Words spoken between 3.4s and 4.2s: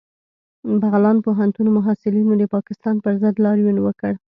لاریون وکړ